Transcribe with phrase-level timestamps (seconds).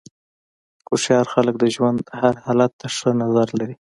[0.87, 3.75] هوښیار خلک د ژوند هر حالت ته ښه نظر لري.